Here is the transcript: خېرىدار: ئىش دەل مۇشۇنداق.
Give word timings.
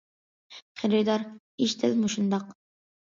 خېرىدار: 0.79 1.25
ئىش 1.65 1.75
دەل 1.83 1.93
مۇشۇنداق. 1.99 2.49